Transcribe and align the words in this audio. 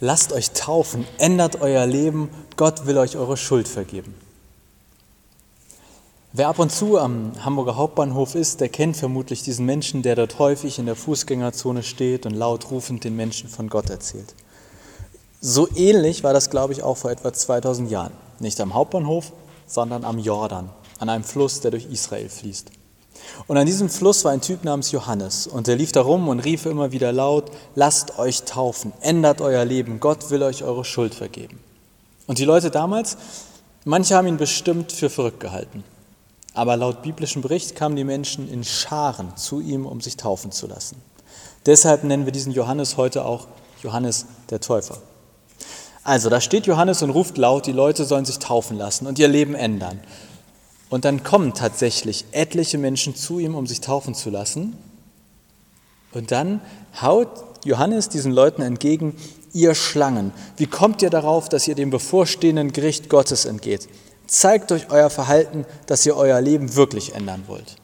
lasst 0.00 0.32
euch 0.32 0.50
taufen, 0.52 1.06
ändert 1.18 1.60
euer 1.60 1.86
Leben, 1.86 2.30
Gott 2.56 2.86
will 2.86 2.98
euch 2.98 3.16
eure 3.16 3.36
Schuld 3.36 3.68
vergeben. 3.68 4.14
Wer 6.32 6.48
ab 6.48 6.58
und 6.58 6.70
zu 6.70 6.98
am 6.98 7.32
Hamburger 7.42 7.76
Hauptbahnhof 7.76 8.34
ist, 8.34 8.60
der 8.60 8.68
kennt 8.68 8.96
vermutlich 8.96 9.42
diesen 9.42 9.64
Menschen, 9.64 10.02
der 10.02 10.14
dort 10.14 10.38
häufig 10.38 10.78
in 10.78 10.86
der 10.86 10.94
Fußgängerzone 10.94 11.82
steht 11.82 12.26
und 12.26 12.34
laut 12.34 12.70
rufend 12.70 13.02
den 13.04 13.16
Menschen 13.16 13.48
von 13.48 13.68
Gott 13.68 13.88
erzählt. 13.88 14.34
So 15.40 15.68
ähnlich 15.74 16.24
war 16.24 16.32
das, 16.32 16.50
glaube 16.50 16.74
ich, 16.74 16.82
auch 16.82 16.96
vor 16.96 17.10
etwa 17.10 17.32
2000 17.32 17.90
Jahren. 17.90 18.12
Nicht 18.40 18.60
am 18.60 18.74
Hauptbahnhof, 18.74 19.32
sondern 19.66 20.04
am 20.04 20.18
Jordan, 20.18 20.68
an 20.98 21.08
einem 21.08 21.24
Fluss, 21.24 21.60
der 21.60 21.70
durch 21.70 21.86
Israel 21.86 22.28
fließt. 22.28 22.70
Und 23.46 23.56
an 23.56 23.66
diesem 23.66 23.88
Fluss 23.88 24.24
war 24.24 24.32
ein 24.32 24.40
Typ 24.40 24.64
namens 24.64 24.90
Johannes 24.90 25.46
und 25.46 25.66
der 25.66 25.76
lief 25.76 25.92
da 25.92 26.02
rum 26.02 26.28
und 26.28 26.40
rief 26.40 26.66
immer 26.66 26.92
wieder 26.92 27.12
laut, 27.12 27.50
lasst 27.74 28.18
euch 28.18 28.42
taufen, 28.42 28.92
ändert 29.00 29.40
euer 29.40 29.64
Leben, 29.64 30.00
Gott 30.00 30.30
will 30.30 30.42
euch 30.42 30.64
eure 30.64 30.84
Schuld 30.84 31.14
vergeben. 31.14 31.58
Und 32.26 32.38
die 32.38 32.44
Leute 32.44 32.70
damals, 32.70 33.16
manche 33.84 34.14
haben 34.14 34.28
ihn 34.28 34.36
bestimmt 34.36 34.92
für 34.92 35.10
verrückt 35.10 35.40
gehalten. 35.40 35.84
Aber 36.54 36.76
laut 36.76 37.02
biblischem 37.02 37.40
Bericht 37.40 37.76
kamen 37.76 37.96
die 37.96 38.04
Menschen 38.04 38.50
in 38.50 38.64
Scharen 38.64 39.36
zu 39.36 39.60
ihm, 39.60 39.86
um 39.86 40.00
sich 40.00 40.16
taufen 40.16 40.50
zu 40.50 40.66
lassen. 40.66 41.00
Deshalb 41.66 42.04
nennen 42.04 42.24
wir 42.24 42.32
diesen 42.32 42.52
Johannes 42.52 42.96
heute 42.96 43.24
auch 43.24 43.46
Johannes 43.82 44.26
der 44.50 44.60
Täufer. 44.60 44.98
Also, 46.02 46.30
da 46.30 46.40
steht 46.40 46.66
Johannes 46.66 47.02
und 47.02 47.10
ruft 47.10 47.36
laut, 47.36 47.66
die 47.66 47.72
Leute 47.72 48.04
sollen 48.04 48.24
sich 48.24 48.38
taufen 48.38 48.78
lassen 48.78 49.06
und 49.06 49.18
ihr 49.18 49.28
Leben 49.28 49.54
ändern. 49.54 50.00
Und 50.90 51.04
dann 51.04 51.22
kommen 51.22 51.54
tatsächlich 51.54 52.24
etliche 52.32 52.78
Menschen 52.78 53.14
zu 53.14 53.38
ihm, 53.38 53.54
um 53.54 53.66
sich 53.66 53.80
taufen 53.80 54.14
zu 54.14 54.30
lassen. 54.30 54.76
Und 56.12 56.30
dann 56.30 56.60
haut 57.00 57.28
Johannes 57.64 58.08
diesen 58.08 58.32
Leuten 58.32 58.62
entgegen, 58.62 59.14
ihr 59.52 59.74
Schlangen, 59.74 60.32
wie 60.56 60.66
kommt 60.66 61.02
ihr 61.02 61.10
darauf, 61.10 61.48
dass 61.48 61.68
ihr 61.68 61.74
dem 61.74 61.90
bevorstehenden 61.90 62.72
Gericht 62.72 63.08
Gottes 63.08 63.44
entgeht? 63.44 63.88
Zeigt 64.26 64.70
durch 64.70 64.90
euer 64.90 65.10
Verhalten, 65.10 65.64
dass 65.86 66.04
ihr 66.06 66.16
euer 66.16 66.40
Leben 66.40 66.74
wirklich 66.74 67.14
ändern 67.14 67.44
wollt. 67.46 67.76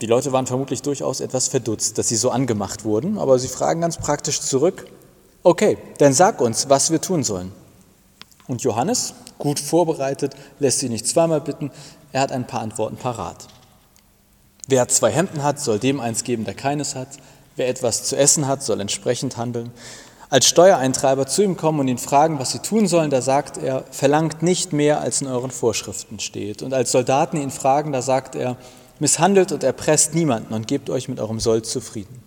Die 0.00 0.06
Leute 0.06 0.32
waren 0.32 0.46
vermutlich 0.46 0.80
durchaus 0.80 1.20
etwas 1.20 1.48
verdutzt, 1.48 1.98
dass 1.98 2.08
sie 2.08 2.16
so 2.16 2.30
angemacht 2.30 2.84
wurden, 2.84 3.18
aber 3.18 3.38
sie 3.38 3.48
fragen 3.48 3.82
ganz 3.82 3.98
praktisch 3.98 4.40
zurück, 4.40 4.86
okay, 5.42 5.76
dann 5.98 6.14
sag 6.14 6.40
uns, 6.40 6.70
was 6.70 6.90
wir 6.90 7.02
tun 7.02 7.22
sollen. 7.22 7.52
Und 8.48 8.62
Johannes, 8.62 9.14
gut 9.40 9.58
vorbereitet, 9.58 10.34
lässt 10.60 10.78
sie 10.78 10.88
nicht 10.88 11.08
zweimal 11.08 11.40
bitten, 11.40 11.72
er 12.12 12.20
hat 12.20 12.30
ein 12.30 12.46
paar 12.46 12.60
Antworten 12.60 12.96
parat. 12.96 13.48
Wer 14.68 14.86
zwei 14.86 15.10
Hemden 15.10 15.42
hat, 15.42 15.58
soll 15.58 15.80
dem 15.80 15.98
eins 15.98 16.22
geben, 16.22 16.44
der 16.44 16.54
keines 16.54 16.94
hat. 16.94 17.08
Wer 17.56 17.68
etwas 17.68 18.04
zu 18.04 18.16
essen 18.16 18.46
hat, 18.46 18.62
soll 18.62 18.80
entsprechend 18.80 19.36
handeln. 19.36 19.72
Als 20.28 20.46
Steuereintreiber 20.46 21.26
zu 21.26 21.42
ihm 21.42 21.56
kommen 21.56 21.80
und 21.80 21.88
ihn 21.88 21.98
fragen, 21.98 22.38
was 22.38 22.52
sie 22.52 22.60
tun 22.60 22.86
sollen, 22.86 23.10
da 23.10 23.20
sagt 23.20 23.58
er, 23.58 23.82
verlangt 23.90 24.44
nicht 24.44 24.72
mehr, 24.72 25.00
als 25.00 25.20
in 25.22 25.26
euren 25.26 25.50
Vorschriften 25.50 26.20
steht. 26.20 26.62
Und 26.62 26.72
als 26.72 26.92
Soldaten 26.92 27.36
ihn 27.36 27.50
fragen, 27.50 27.90
da 27.90 28.00
sagt 28.00 28.36
er, 28.36 28.56
misshandelt 29.00 29.50
und 29.50 29.64
erpresst 29.64 30.14
niemanden 30.14 30.54
und 30.54 30.68
gebt 30.68 30.88
euch 30.88 31.08
mit 31.08 31.18
eurem 31.18 31.40
Soll 31.40 31.62
zufrieden. 31.62 32.22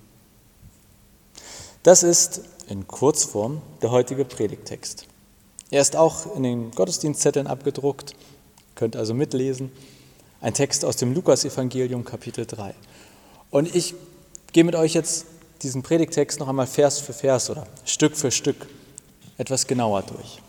Das 1.84 2.04
ist 2.04 2.42
in 2.68 2.88
Kurzform 2.88 3.62
der 3.82 3.92
heutige 3.92 4.26
Predigtext. 4.26 5.06
Er 5.74 5.82
ist 5.82 5.96
auch 5.96 6.36
in 6.36 6.44
den 6.44 6.70
Gottesdienstzetteln 6.70 7.48
abgedruckt, 7.48 8.14
könnt 8.76 8.96
also 8.96 9.16
mitlesen. 9.16 9.72
Ein 10.40 10.54
Text 10.54 10.86
aus 10.86 10.98
dem 10.98 11.16
Lukasevangelium 11.16 12.06
Kapitel 12.06 12.46
3. 12.46 12.76
Und 13.50 13.76
ich 13.76 13.96
gehe 14.52 14.64
mit 14.66 14.76
euch 14.76 14.94
jetzt 14.94 15.26
diesen 15.64 15.82
Predigtext 15.82 16.40
noch 16.40 16.48
einmal 16.48 16.68
Vers 16.68 17.00
für 17.00 17.14
Vers 17.14 17.50
oder 17.50 17.66
Stück 17.86 18.16
für 18.16 18.30
Stück 18.30 18.68
etwas 19.40 19.66
genauer 19.66 20.04
durch. 20.04 20.44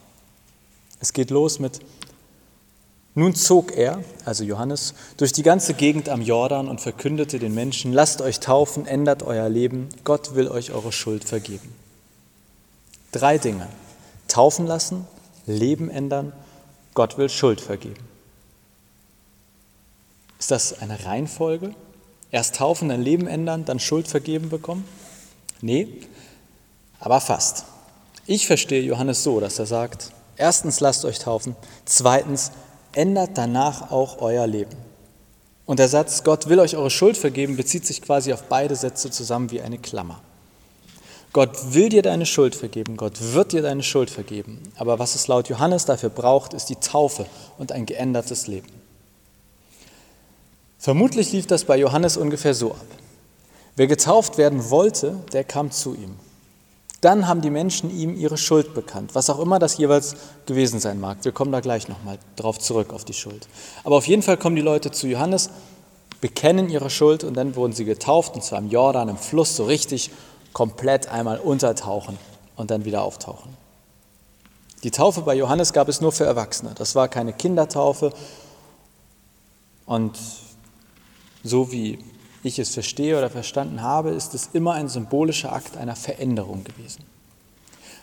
Es 1.00 1.14
geht 1.14 1.30
los 1.30 1.58
mit 1.58 1.80
nun 3.14 3.34
zog 3.34 3.72
er, 3.72 4.04
also 4.26 4.44
Johannes, 4.44 4.92
durch 5.16 5.32
die 5.32 5.42
ganze 5.42 5.72
Gegend 5.72 6.10
am 6.10 6.20
Jordan 6.20 6.68
und 6.68 6.82
verkündete 6.82 7.38
den 7.38 7.54
Menschen, 7.54 7.94
lasst 7.94 8.20
euch 8.20 8.40
taufen, 8.40 8.86
ändert 8.86 9.22
euer 9.22 9.48
Leben, 9.48 9.88
Gott 10.04 10.34
will 10.34 10.48
euch 10.48 10.72
eure 10.72 10.92
Schuld 10.92 11.24
vergeben. 11.24 11.74
Drei 13.10 13.38
Dinge. 13.38 13.68
Taufen 14.26 14.66
lassen, 14.66 15.06
Leben 15.46 15.90
ändern, 15.90 16.32
Gott 16.94 17.18
will 17.18 17.28
Schuld 17.28 17.60
vergeben. 17.60 18.02
Ist 20.38 20.50
das 20.50 20.80
eine 20.80 21.04
Reihenfolge? 21.04 21.74
Erst 22.30 22.56
taufen, 22.56 22.88
dann 22.88 23.02
Leben 23.02 23.26
ändern, 23.26 23.64
dann 23.64 23.78
Schuld 23.78 24.08
vergeben 24.08 24.48
bekommen? 24.48 24.84
Nee, 25.60 25.88
aber 27.00 27.20
fast. 27.20 27.64
Ich 28.26 28.46
verstehe 28.46 28.82
Johannes 28.82 29.22
so, 29.22 29.40
dass 29.40 29.58
er 29.58 29.66
sagt, 29.66 30.12
erstens 30.36 30.80
lasst 30.80 31.04
euch 31.04 31.18
taufen, 31.18 31.54
zweitens 31.84 32.52
ändert 32.92 33.30
danach 33.34 33.90
auch 33.90 34.20
euer 34.20 34.46
Leben. 34.46 34.76
Und 35.66 35.78
der 35.78 35.88
Satz, 35.88 36.24
Gott 36.24 36.48
will 36.48 36.60
euch 36.60 36.76
eure 36.76 36.90
Schuld 36.90 37.16
vergeben, 37.16 37.56
bezieht 37.56 37.86
sich 37.86 38.02
quasi 38.02 38.32
auf 38.32 38.44
beide 38.44 38.76
Sätze 38.76 39.10
zusammen 39.10 39.50
wie 39.50 39.62
eine 39.62 39.78
Klammer. 39.78 40.20
Gott 41.34 41.74
will 41.74 41.88
dir 41.88 42.02
deine 42.02 42.26
Schuld 42.26 42.54
vergeben, 42.54 42.96
Gott 42.96 43.18
wird 43.34 43.50
dir 43.50 43.60
deine 43.60 43.82
Schuld 43.82 44.08
vergeben. 44.08 44.62
Aber 44.76 45.00
was 45.00 45.16
es 45.16 45.26
laut 45.26 45.48
Johannes 45.48 45.84
dafür 45.84 46.08
braucht, 46.08 46.54
ist 46.54 46.66
die 46.66 46.76
Taufe 46.76 47.26
und 47.58 47.72
ein 47.72 47.86
geändertes 47.86 48.46
Leben. 48.46 48.68
Vermutlich 50.78 51.32
lief 51.32 51.48
das 51.48 51.64
bei 51.64 51.76
Johannes 51.76 52.16
ungefähr 52.16 52.54
so 52.54 52.70
ab. 52.70 52.86
Wer 53.74 53.88
getauft 53.88 54.38
werden 54.38 54.70
wollte, 54.70 55.16
der 55.32 55.42
kam 55.42 55.72
zu 55.72 55.94
ihm. 55.94 56.14
Dann 57.00 57.26
haben 57.26 57.40
die 57.40 57.50
Menschen 57.50 57.90
ihm 57.90 58.14
ihre 58.14 58.38
Schuld 58.38 58.72
bekannt, 58.72 59.16
was 59.16 59.28
auch 59.28 59.40
immer 59.40 59.58
das 59.58 59.76
jeweils 59.76 60.14
gewesen 60.46 60.78
sein 60.78 61.00
mag. 61.00 61.18
Wir 61.24 61.32
kommen 61.32 61.50
da 61.50 61.58
gleich 61.58 61.88
nochmal 61.88 62.18
drauf 62.36 62.60
zurück 62.60 62.92
auf 62.92 63.04
die 63.04 63.12
Schuld. 63.12 63.48
Aber 63.82 63.96
auf 63.96 64.06
jeden 64.06 64.22
Fall 64.22 64.36
kommen 64.36 64.54
die 64.54 64.62
Leute 64.62 64.92
zu 64.92 65.08
Johannes, 65.08 65.50
bekennen 66.20 66.70
ihre 66.70 66.90
Schuld 66.90 67.24
und 67.24 67.34
dann 67.34 67.56
wurden 67.56 67.72
sie 67.72 67.84
getauft, 67.84 68.36
und 68.36 68.44
zwar 68.44 68.60
im 68.60 68.70
Jordan, 68.70 69.08
im 69.08 69.16
Fluss, 69.18 69.56
so 69.56 69.64
richtig 69.64 70.12
komplett 70.54 71.08
einmal 71.08 71.38
untertauchen 71.38 72.16
und 72.56 72.70
dann 72.70 72.86
wieder 72.86 73.02
auftauchen. 73.02 73.54
Die 74.82 74.90
Taufe 74.90 75.22
bei 75.22 75.34
Johannes 75.34 75.74
gab 75.74 75.88
es 75.88 76.00
nur 76.00 76.12
für 76.12 76.24
Erwachsene. 76.24 76.72
Das 76.74 76.94
war 76.94 77.08
keine 77.08 77.34
Kindertaufe. 77.34 78.12
Und 79.84 80.18
so 81.42 81.70
wie 81.72 81.98
ich 82.42 82.58
es 82.58 82.70
verstehe 82.70 83.18
oder 83.18 83.30
verstanden 83.30 83.82
habe, 83.82 84.10
ist 84.10 84.34
es 84.34 84.50
immer 84.52 84.74
ein 84.74 84.88
symbolischer 84.88 85.52
Akt 85.52 85.76
einer 85.76 85.96
Veränderung 85.96 86.64
gewesen. 86.64 87.04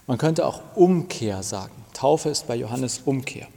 Man 0.08 0.18
könnte 0.18 0.46
auch 0.46 0.62
Umkehr 0.76 1.44
sagen. 1.44 1.74
Taufe 1.94 2.30
ist 2.30 2.48
bei 2.48 2.56
Johannes 2.56 3.02
Umkehr. 3.06 3.48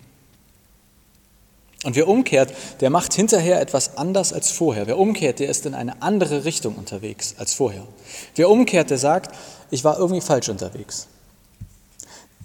Und 1.85 1.97
wer 1.97 2.09
umkehrt, 2.09 2.53
der 2.81 2.91
macht 2.91 3.15
hinterher 3.15 3.61
etwas 3.61 3.97
anders 3.97 4.33
als 4.33 4.51
vorher. 4.51 4.87
Wer 4.87 4.99
umkehrt, 4.99 5.39
der 5.39 5.49
ist 5.49 5.67
in 5.67 5.75
eine 5.75 6.03
andere 6.03 6.45
Richtung 6.45 6.77
unterwegs 6.77 7.35
als 7.39 7.53
vorher. 7.53 7.87
Wer 8.35 8.51
umkehrt, 8.51 8.91
der 8.91 8.99
sagt, 8.99 9.35
ich 9.71 9.85
war 9.85 9.99
irgendwie 9.99 10.23
falsch 10.23 10.49
unterwegs. 10.49 11.09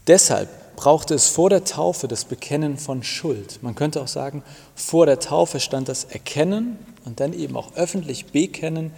Deshalb 0.07 0.49
brauchte 0.75 1.13
es 1.13 1.27
vor 1.27 1.49
der 1.49 1.63
Taufe 1.63 2.07
das 2.07 2.25
Bekennen 2.25 2.77
von 2.77 3.03
Schuld. 3.03 3.59
Man 3.61 3.75
könnte 3.75 4.01
auch 4.01 4.07
sagen, 4.07 4.43
vor 4.75 5.05
der 5.05 5.19
Taufe 5.19 5.59
stand 5.59 5.89
das 5.89 6.03
Erkennen 6.03 6.77
und 7.05 7.19
dann 7.19 7.33
eben 7.33 7.55
auch 7.55 7.75
öffentlich 7.75 8.27
bekennen, 8.27 8.91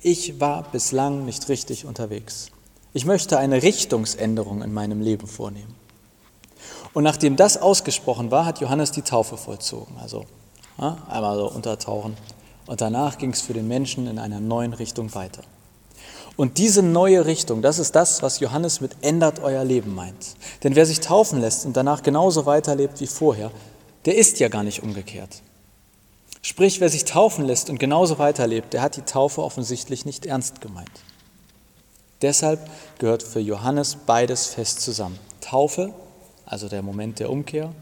ich 0.00 0.40
war 0.40 0.70
bislang 0.70 1.24
nicht 1.24 1.48
richtig 1.48 1.84
unterwegs. 1.84 2.50
Ich 2.92 3.04
möchte 3.04 3.38
eine 3.38 3.62
Richtungsänderung 3.62 4.62
in 4.62 4.72
meinem 4.72 5.00
Leben 5.00 5.26
vornehmen. 5.26 5.77
Und 6.98 7.04
nachdem 7.04 7.36
das 7.36 7.56
ausgesprochen 7.56 8.32
war, 8.32 8.44
hat 8.44 8.58
Johannes 8.58 8.90
die 8.90 9.02
Taufe 9.02 9.36
vollzogen. 9.36 9.94
Also 10.02 10.24
ja, 10.80 10.96
einmal 11.08 11.36
so 11.36 11.48
untertauchen. 11.48 12.16
Und 12.66 12.80
danach 12.80 13.18
ging 13.18 13.30
es 13.30 13.40
für 13.40 13.52
den 13.52 13.68
Menschen 13.68 14.08
in 14.08 14.18
einer 14.18 14.40
neuen 14.40 14.72
Richtung 14.72 15.14
weiter. 15.14 15.42
Und 16.36 16.58
diese 16.58 16.82
neue 16.82 17.24
Richtung, 17.24 17.62
das 17.62 17.78
ist 17.78 17.94
das, 17.94 18.20
was 18.20 18.40
Johannes 18.40 18.80
mit 18.80 18.96
ändert 19.02 19.38
euer 19.38 19.62
Leben 19.62 19.94
meint. 19.94 20.34
Denn 20.64 20.74
wer 20.74 20.86
sich 20.86 20.98
taufen 20.98 21.40
lässt 21.40 21.66
und 21.66 21.76
danach 21.76 22.02
genauso 22.02 22.46
weiterlebt 22.46 23.00
wie 23.00 23.06
vorher, 23.06 23.52
der 24.04 24.16
ist 24.16 24.40
ja 24.40 24.48
gar 24.48 24.64
nicht 24.64 24.82
umgekehrt. 24.82 25.42
Sprich, 26.42 26.80
wer 26.80 26.88
sich 26.88 27.04
taufen 27.04 27.44
lässt 27.44 27.70
und 27.70 27.78
genauso 27.78 28.18
weiterlebt, 28.18 28.72
der 28.72 28.82
hat 28.82 28.96
die 28.96 29.02
Taufe 29.02 29.44
offensichtlich 29.44 30.04
nicht 30.04 30.26
ernst 30.26 30.60
gemeint. 30.60 30.90
Deshalb 32.22 32.68
gehört 32.98 33.22
für 33.22 33.38
Johannes 33.38 33.98
beides 34.04 34.46
fest 34.46 34.80
zusammen. 34.80 35.20
Taufe 35.40 35.94
also 36.50 36.68
der 36.68 36.82
Moment 36.82 37.18
der 37.18 37.30
Umkehr, 37.30 37.72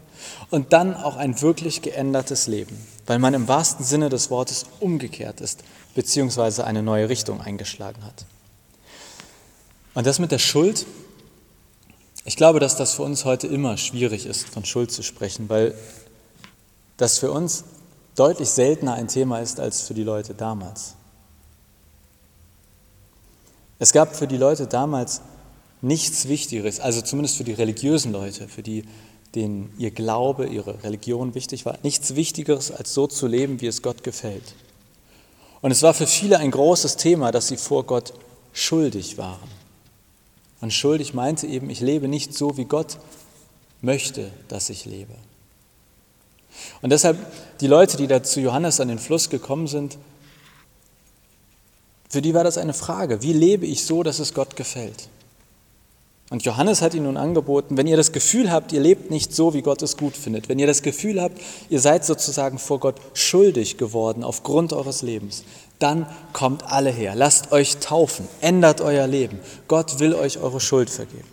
und 0.49 0.73
dann 0.73 0.95
auch 0.95 1.15
ein 1.15 1.41
wirklich 1.41 1.81
geändertes 1.81 2.47
Leben, 2.47 2.77
weil 3.05 3.19
man 3.19 3.33
im 3.33 3.47
wahrsten 3.47 3.85
Sinne 3.85 4.09
des 4.09 4.29
Wortes 4.29 4.65
umgekehrt 4.79 5.41
ist, 5.41 5.63
beziehungsweise 5.95 6.65
eine 6.65 6.83
neue 6.83 7.09
Richtung 7.09 7.41
eingeschlagen 7.41 8.03
hat. 8.03 8.25
Und 9.93 10.05
das 10.05 10.19
mit 10.19 10.31
der 10.31 10.39
Schuld, 10.39 10.85
ich 12.25 12.35
glaube, 12.35 12.59
dass 12.59 12.75
das 12.75 12.93
für 12.93 13.03
uns 13.03 13.25
heute 13.25 13.47
immer 13.47 13.77
schwierig 13.77 14.25
ist, 14.25 14.49
von 14.49 14.65
Schuld 14.65 14.91
zu 14.91 15.01
sprechen, 15.01 15.49
weil 15.49 15.73
das 16.97 17.19
für 17.19 17.31
uns 17.31 17.63
deutlich 18.15 18.49
seltener 18.49 18.95
ein 18.95 19.07
Thema 19.07 19.39
ist 19.39 19.59
als 19.59 19.81
für 19.81 19.93
die 19.93 20.03
Leute 20.03 20.33
damals. 20.33 20.95
Es 23.79 23.93
gab 23.93 24.15
für 24.15 24.27
die 24.27 24.37
Leute 24.37 24.65
damals 24.67 25.21
nichts 25.81 26.27
Wichtigeres, 26.27 26.79
also 26.79 27.01
zumindest 27.01 27.37
für 27.37 27.43
die 27.43 27.53
religiösen 27.53 28.11
Leute, 28.11 28.47
für 28.47 28.63
die, 28.63 28.83
denen 29.35 29.73
ihr 29.77 29.91
Glaube, 29.91 30.47
ihre 30.47 30.83
Religion 30.83 31.35
wichtig 31.35 31.65
war, 31.65 31.77
nichts 31.83 32.15
Wichtigeres, 32.15 32.71
als 32.71 32.93
so 32.93 33.07
zu 33.07 33.27
leben, 33.27 33.61
wie 33.61 33.67
es 33.67 33.81
Gott 33.81 34.03
gefällt. 34.03 34.55
Und 35.61 35.71
es 35.71 35.83
war 35.83 35.93
für 35.93 36.07
viele 36.07 36.39
ein 36.39 36.51
großes 36.51 36.97
Thema, 36.97 37.31
dass 37.31 37.47
sie 37.47 37.57
vor 37.57 37.83
Gott 37.83 38.13
schuldig 38.53 39.17
waren. 39.17 39.49
Und 40.61 40.73
schuldig 40.73 41.13
meinte 41.13 41.45
eben, 41.45 41.69
ich 41.69 41.81
lebe 41.81 42.07
nicht 42.07 42.33
so, 42.33 42.57
wie 42.57 42.65
Gott 42.65 42.97
möchte, 43.81 44.31
dass 44.47 44.69
ich 44.69 44.85
lebe. 44.85 45.13
Und 46.81 46.89
deshalb 46.89 47.17
die 47.59 47.67
Leute, 47.67 47.97
die 47.97 48.07
da 48.07 48.23
zu 48.23 48.39
Johannes 48.39 48.79
an 48.79 48.87
den 48.87 48.99
Fluss 48.99 49.29
gekommen 49.29 49.67
sind, 49.67 49.97
für 52.09 52.21
die 52.21 52.33
war 52.33 52.43
das 52.43 52.57
eine 52.57 52.73
Frage, 52.73 53.21
wie 53.21 53.33
lebe 53.33 53.65
ich 53.65 53.85
so, 53.85 54.01
dass 54.01 54.19
es 54.19 54.33
Gott 54.33 54.55
gefällt? 54.55 55.09
Und 56.29 56.43
Johannes 56.43 56.81
hat 56.81 56.93
ihnen 56.93 57.05
nun 57.05 57.15
angeboten, 57.15 57.77
wenn 57.77 57.87
ihr 57.87 57.95
das 57.95 58.11
Gefühl 58.11 58.51
habt, 58.51 58.73
ihr 58.73 58.81
lebt 58.81 59.11
nicht 59.11 59.33
so, 59.33 59.53
wie 59.53 59.61
Gott 59.61 59.81
es 59.81 59.95
gut 59.95 60.17
findet, 60.17 60.49
wenn 60.49 60.59
ihr 60.59 60.67
das 60.67 60.81
Gefühl 60.81 61.21
habt, 61.21 61.39
ihr 61.69 61.79
seid 61.79 62.03
sozusagen 62.03 62.59
vor 62.59 62.79
Gott 62.79 62.95
schuldig 63.13 63.77
geworden 63.77 64.25
aufgrund 64.25 64.73
eures 64.73 65.01
Lebens, 65.01 65.45
dann 65.79 66.05
kommt 66.33 66.69
alle 66.69 66.89
her, 66.89 67.15
lasst 67.15 67.53
euch 67.53 67.77
taufen, 67.77 68.27
ändert 68.41 68.81
euer 68.81 69.07
Leben. 69.07 69.39
Gott 69.69 69.99
will 69.99 70.13
euch 70.13 70.39
eure 70.39 70.59
Schuld 70.59 70.89
vergeben. 70.89 71.27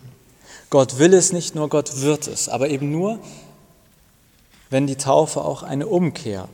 Gott 0.70 0.98
will 0.98 1.14
es 1.14 1.32
nicht 1.32 1.56
nur, 1.56 1.68
Gott 1.68 2.02
wird 2.02 2.28
es, 2.28 2.48
aber 2.48 2.68
eben 2.68 2.92
nur, 2.92 3.18
wenn 4.70 4.86
die 4.86 4.96
Taufe 4.96 5.40
auch 5.40 5.64
eine 5.64 5.88
Umkehr 5.88 6.48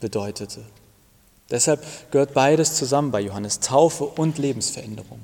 bedeutete. 0.00 0.60
Deshalb 1.50 1.84
gehört 2.10 2.32
beides 2.32 2.74
zusammen 2.76 3.10
bei 3.10 3.20
Johannes, 3.20 3.60
Taufe 3.60 4.04
und 4.04 4.38
Lebensveränderung. 4.38 5.20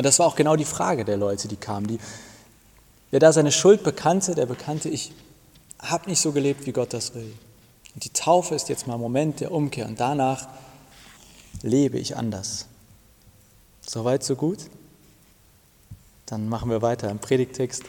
Und 0.00 0.04
das 0.04 0.18
war 0.18 0.26
auch 0.26 0.34
genau 0.34 0.56
die 0.56 0.64
Frage 0.64 1.04
der 1.04 1.18
Leute, 1.18 1.46
die 1.46 1.56
kamen. 1.56 1.86
Die, 1.86 1.98
wer 3.10 3.20
da 3.20 3.34
seine 3.34 3.52
Schuld 3.52 3.82
bekannte, 3.84 4.34
der 4.34 4.46
bekannte, 4.46 4.88
ich 4.88 5.12
habe 5.78 6.08
nicht 6.08 6.22
so 6.22 6.32
gelebt, 6.32 6.64
wie 6.64 6.72
Gott 6.72 6.94
das 6.94 7.14
will. 7.14 7.30
Und 7.94 8.02
die 8.02 8.08
Taufe 8.08 8.54
ist 8.54 8.70
jetzt 8.70 8.86
mal 8.86 8.94
ein 8.94 9.00
Moment 9.00 9.40
der 9.40 9.52
Umkehr 9.52 9.86
und 9.86 10.00
danach 10.00 10.48
lebe 11.60 11.98
ich 11.98 12.16
anders. 12.16 12.64
Soweit, 13.86 14.24
so 14.24 14.36
gut? 14.36 14.60
Dann 16.24 16.48
machen 16.48 16.70
wir 16.70 16.80
weiter 16.80 17.10
im 17.10 17.18
Predigtext. 17.18 17.82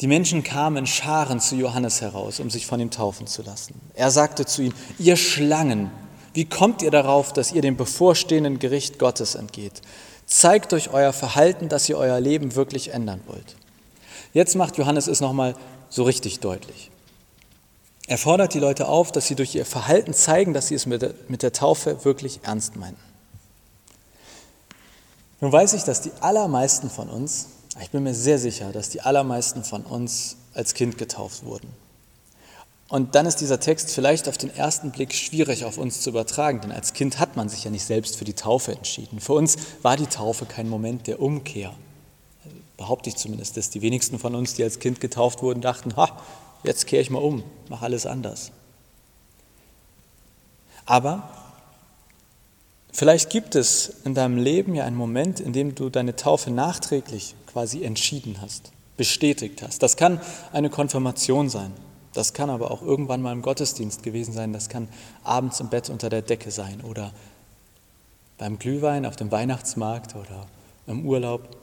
Die 0.00 0.06
Menschen 0.06 0.42
kamen 0.42 0.86
Scharen 0.86 1.40
zu 1.40 1.56
Johannes 1.56 2.00
heraus, 2.00 2.40
um 2.40 2.48
sich 2.48 2.64
von 2.64 2.80
ihm 2.80 2.90
taufen 2.90 3.26
zu 3.26 3.42
lassen. 3.42 3.78
Er 3.92 4.10
sagte 4.10 4.46
zu 4.46 4.62
ihnen, 4.62 4.74
ihr 4.98 5.16
Schlangen, 5.16 5.90
wie 6.32 6.46
kommt 6.46 6.80
ihr 6.80 6.90
darauf, 6.90 7.34
dass 7.34 7.52
ihr 7.52 7.60
dem 7.60 7.76
bevorstehenden 7.76 8.58
Gericht 8.58 8.98
Gottes 8.98 9.34
entgeht? 9.34 9.82
Zeigt 10.32 10.72
durch 10.72 10.88
euer 10.94 11.12
Verhalten, 11.12 11.68
dass 11.68 11.86
ihr 11.90 11.98
euer 11.98 12.18
Leben 12.18 12.54
wirklich 12.54 12.94
ändern 12.94 13.20
wollt. 13.26 13.54
Jetzt 14.32 14.56
macht 14.56 14.78
Johannes 14.78 15.06
es 15.06 15.20
nochmal 15.20 15.54
so 15.90 16.04
richtig 16.04 16.40
deutlich. 16.40 16.90
Er 18.06 18.16
fordert 18.16 18.54
die 18.54 18.58
Leute 18.58 18.88
auf, 18.88 19.12
dass 19.12 19.26
sie 19.26 19.34
durch 19.34 19.54
ihr 19.54 19.66
Verhalten 19.66 20.14
zeigen, 20.14 20.54
dass 20.54 20.68
sie 20.68 20.74
es 20.74 20.86
mit 20.86 21.02
der, 21.02 21.52
Taufe 21.52 22.06
wirklich 22.06 22.40
ernst 22.44 22.76
meinen. 22.76 22.96
Nun 25.42 25.52
weiß 25.52 25.74
ich, 25.74 25.82
dass 25.82 26.00
die 26.00 26.12
allermeisten 26.20 26.88
von 26.88 27.10
uns, 27.10 27.48
ich 27.82 27.90
bin 27.90 28.02
mir 28.02 28.14
sehr 28.14 28.38
sicher, 28.38 28.72
dass 28.72 28.88
die 28.88 29.02
allermeisten 29.02 29.64
von 29.64 29.82
uns 29.82 30.38
als 30.54 30.72
Kind 30.72 30.96
getauft 30.96 31.44
wurden. 31.44 31.68
Und 32.92 33.14
dann 33.14 33.24
ist 33.24 33.36
dieser 33.36 33.58
Text 33.58 33.90
vielleicht 33.90 34.28
auf 34.28 34.36
den 34.36 34.54
ersten 34.54 34.90
Blick 34.90 35.14
schwierig 35.14 35.64
auf 35.64 35.78
uns 35.78 36.02
zu 36.02 36.10
übertragen, 36.10 36.60
denn 36.60 36.70
als 36.70 36.92
Kind 36.92 37.18
hat 37.18 37.36
man 37.36 37.48
sich 37.48 37.64
ja 37.64 37.70
nicht 37.70 37.86
selbst 37.86 38.18
für 38.18 38.26
die 38.26 38.34
Taufe 38.34 38.72
entschieden. 38.72 39.18
Für 39.18 39.32
uns 39.32 39.56
war 39.80 39.96
die 39.96 40.08
Taufe 40.08 40.44
kein 40.44 40.68
Moment 40.68 41.06
der 41.06 41.22
Umkehr. 41.22 41.72
Behaupte 42.76 43.08
ich 43.08 43.16
zumindest, 43.16 43.56
dass 43.56 43.70
die 43.70 43.80
wenigsten 43.80 44.18
von 44.18 44.34
uns, 44.34 44.52
die 44.52 44.62
als 44.62 44.78
Kind 44.78 45.00
getauft 45.00 45.40
wurden, 45.40 45.62
dachten, 45.62 45.96
ha, 45.96 46.20
jetzt 46.64 46.86
kehre 46.86 47.00
ich 47.00 47.08
mal 47.08 47.20
um, 47.20 47.42
mache 47.70 47.86
alles 47.86 48.04
anders. 48.04 48.52
Aber 50.84 51.30
vielleicht 52.92 53.30
gibt 53.30 53.54
es 53.54 53.90
in 54.04 54.14
deinem 54.14 54.36
Leben 54.36 54.74
ja 54.74 54.84
einen 54.84 54.96
Moment, 54.96 55.40
in 55.40 55.54
dem 55.54 55.74
du 55.74 55.88
deine 55.88 56.14
Taufe 56.14 56.50
nachträglich 56.50 57.36
quasi 57.46 57.84
entschieden 57.84 58.42
hast, 58.42 58.70
bestätigt 58.98 59.62
hast. 59.62 59.82
Das 59.82 59.96
kann 59.96 60.20
eine 60.52 60.68
Konfirmation 60.68 61.48
sein. 61.48 61.72
Das 62.14 62.34
kann 62.34 62.50
aber 62.50 62.70
auch 62.70 62.82
irgendwann 62.82 63.22
mal 63.22 63.32
im 63.32 63.42
Gottesdienst 63.42 64.02
gewesen 64.02 64.32
sein. 64.32 64.52
Das 64.52 64.68
kann 64.68 64.88
abends 65.24 65.60
im 65.60 65.68
Bett 65.68 65.88
unter 65.88 66.10
der 66.10 66.22
Decke 66.22 66.50
sein 66.50 66.80
oder 66.82 67.12
beim 68.38 68.58
Glühwein 68.58 69.06
auf 69.06 69.16
dem 69.16 69.30
Weihnachtsmarkt 69.30 70.14
oder 70.14 70.46
im 70.86 71.06
Urlaub 71.06 71.56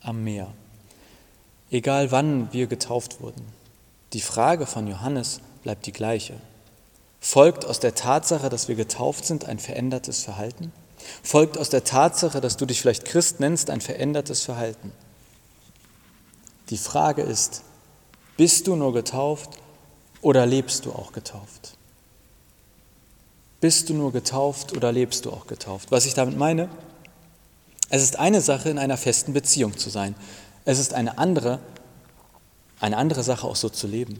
am 0.00 0.24
Meer. 0.24 0.48
Egal 1.70 2.10
wann 2.12 2.52
wir 2.52 2.68
getauft 2.68 3.20
wurden, 3.20 3.44
die 4.12 4.20
Frage 4.20 4.66
von 4.66 4.86
Johannes 4.86 5.40
bleibt 5.62 5.86
die 5.86 5.92
gleiche. 5.92 6.34
Folgt 7.20 7.64
aus 7.64 7.80
der 7.80 7.94
Tatsache, 7.94 8.48
dass 8.48 8.68
wir 8.68 8.76
getauft 8.76 9.26
sind, 9.26 9.46
ein 9.46 9.58
verändertes 9.58 10.22
Verhalten? 10.22 10.72
Folgt 11.22 11.58
aus 11.58 11.70
der 11.70 11.84
Tatsache, 11.84 12.40
dass 12.40 12.56
du 12.56 12.66
dich 12.66 12.80
vielleicht 12.80 13.04
Christ 13.04 13.40
nennst, 13.40 13.68
ein 13.68 13.80
verändertes 13.80 14.42
Verhalten? 14.42 14.92
Die 16.70 16.78
Frage 16.78 17.22
ist, 17.22 17.62
bist 18.36 18.66
du 18.68 18.76
nur 18.76 18.92
getauft 18.92 19.58
oder 20.26 20.44
lebst 20.44 20.86
du 20.86 20.90
auch 20.90 21.12
getauft? 21.12 21.76
Bist 23.60 23.88
du 23.88 23.94
nur 23.94 24.10
getauft 24.10 24.76
oder 24.76 24.90
lebst 24.90 25.24
du 25.24 25.30
auch 25.30 25.46
getauft? 25.46 25.92
Was 25.92 26.04
ich 26.04 26.14
damit 26.14 26.36
meine, 26.36 26.68
es 27.90 28.02
ist 28.02 28.18
eine 28.18 28.40
Sache, 28.40 28.68
in 28.68 28.78
einer 28.78 28.96
festen 28.96 29.32
Beziehung 29.32 29.78
zu 29.78 29.88
sein. 29.88 30.16
Es 30.64 30.80
ist 30.80 30.94
eine 30.94 31.18
andere, 31.18 31.60
eine 32.80 32.96
andere 32.96 33.22
Sache 33.22 33.46
auch 33.46 33.54
so 33.54 33.68
zu 33.68 33.86
leben. 33.86 34.18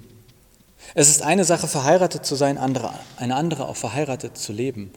Es 0.94 1.08
ist 1.08 1.22
eine 1.22 1.44
Sache, 1.44 1.66
verheiratet 1.66 2.24
zu 2.24 2.36
sein, 2.36 2.56
andere, 2.56 2.94
eine 3.16 3.34
andere 3.34 3.66
auch 3.66 3.74
verheiratet 3.74 4.38
zu 4.38 4.52
leben. 4.52 4.92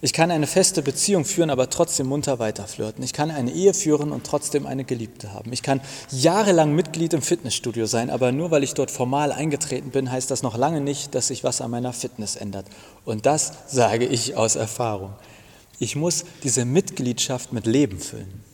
Ich 0.00 0.12
kann 0.12 0.30
eine 0.30 0.46
feste 0.46 0.82
Beziehung 0.82 1.24
führen, 1.24 1.50
aber 1.50 1.70
trotzdem 1.70 2.06
munter 2.06 2.38
weiterflirten. 2.38 3.02
Ich 3.04 3.12
kann 3.12 3.30
eine 3.30 3.50
Ehe 3.50 3.74
führen 3.74 4.12
und 4.12 4.24
trotzdem 4.24 4.66
eine 4.66 4.84
Geliebte 4.84 5.32
haben. 5.32 5.52
Ich 5.52 5.62
kann 5.62 5.80
jahrelang 6.10 6.74
Mitglied 6.74 7.12
im 7.12 7.22
Fitnessstudio 7.22 7.86
sein, 7.86 8.10
aber 8.10 8.32
nur 8.32 8.50
weil 8.50 8.62
ich 8.62 8.74
dort 8.74 8.90
formal 8.90 9.32
eingetreten 9.32 9.90
bin, 9.90 10.10
heißt 10.10 10.30
das 10.30 10.42
noch 10.42 10.56
lange 10.56 10.80
nicht, 10.80 11.14
dass 11.14 11.28
sich 11.28 11.44
was 11.44 11.60
an 11.60 11.70
meiner 11.70 11.92
Fitness 11.92 12.36
ändert. 12.36 12.66
Und 13.04 13.26
das 13.26 13.52
sage 13.66 14.06
ich 14.06 14.36
aus 14.36 14.56
Erfahrung. 14.56 15.12
Ich 15.78 15.96
muss 15.96 16.24
diese 16.42 16.64
Mitgliedschaft 16.64 17.52
mit 17.52 17.66
Leben 17.66 17.98
füllen. 17.98 18.51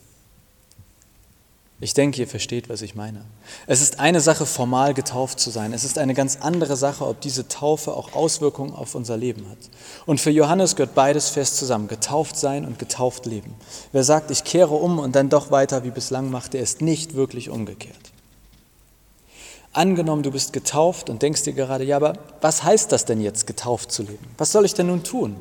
Ich 1.80 1.94
denke, 1.94 2.20
ihr 2.20 2.26
versteht, 2.26 2.68
was 2.68 2.82
ich 2.82 2.97
meine. 2.97 3.25
Es 3.68 3.80
ist 3.80 4.00
eine 4.00 4.20
Sache, 4.20 4.47
formal 4.47 4.94
getauft 4.94 5.38
zu 5.38 5.50
sein. 5.50 5.73
Es 5.73 5.85
ist 5.85 5.97
eine 5.97 6.12
ganz 6.12 6.38
andere 6.40 6.76
Sache, 6.76 7.06
ob 7.06 7.20
diese 7.20 7.47
Taufe 7.47 7.92
auch 7.92 8.14
Auswirkungen 8.14 8.75
auf 8.75 8.97
unser 8.97 9.16
Leben 9.16 9.49
hat. 9.49 9.58
Und 10.04 10.20
für 10.20 10.30
Johannes 10.30 10.75
gehört 10.75 10.97
beides 10.97 11.28
fest 11.28 11.56
zusammen, 11.56 11.87
getauft 11.87 12.37
sein 12.37 12.64
und 12.64 12.80
getauft 12.80 13.26
leben. 13.26 13.54
Wer 13.92 14.02
sagt, 14.02 14.32
ich 14.32 14.42
kehre 14.42 14.75
um 14.75 14.99
und 14.99 15.14
dann 15.14 15.28
doch 15.28 15.52
weiter 15.52 15.85
wie 15.85 15.90
bislang 15.90 16.30
macht, 16.30 16.54
der 16.54 16.62
ist 16.62 16.82
nicht 16.82 17.14
wirklich 17.14 17.49
umgekehrt. 17.49 17.97
Angenommen, 19.73 20.25
du 20.25 20.32
bist 20.32 20.52
getauft 20.52 21.08
und 21.08 21.23
denkst 21.23 21.44
dir 21.44 21.52
gerade, 21.52 21.85
ja, 21.85 21.94
aber 21.94 22.14
was 22.40 22.64
heißt 22.64 22.90
das 22.90 23.04
denn 23.04 23.20
jetzt, 23.20 23.47
getauft 23.47 23.92
zu 23.92 24.02
leben? 24.02 24.26
Was 24.37 24.50
soll 24.50 24.64
ich 24.64 24.75
denn 24.75 24.88
nun 24.88 25.04
tun? 25.04 25.37